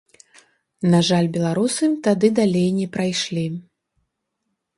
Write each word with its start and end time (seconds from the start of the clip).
На 0.93 1.01
жаль, 1.09 1.29
беларусы 1.35 1.89
тады 2.07 2.27
далей 2.41 2.67
не 2.79 2.87
прайшлі. 2.97 3.45